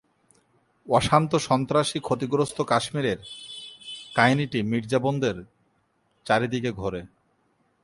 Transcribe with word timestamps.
অশান্ত 0.87 1.31
সন্ত্রাসী 1.47 1.97
ক্ষতিগ্রস্ত 1.99 2.57
কাশ্মীরের 2.61 3.19
কাহিনীটি 4.15 4.59
মির্জা 4.63 4.99
বোনদের 4.99 5.37
চারদিকে 6.25 6.71
ঘোরে। 6.71 7.01